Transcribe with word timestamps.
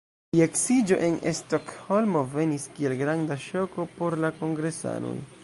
Lia 0.35 0.45
eksiĝo 0.47 0.95
en 1.07 1.17
Stokholmo 1.39 2.25
venis 2.33 2.67
kiel 2.79 2.97
granda 3.03 3.39
ŝoko 3.45 3.87
por 4.01 4.21
la 4.25 4.35
kongresanoj. 4.41 5.17